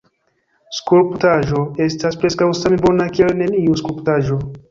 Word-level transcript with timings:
Skulptaĵo 0.77 1.59
estas 1.87 2.17
preskaŭ 2.23 2.49
same 2.61 2.81
bona 2.87 3.07
kiel 3.17 3.39
neniu 3.43 3.79
skulptaĵo. 3.83 4.39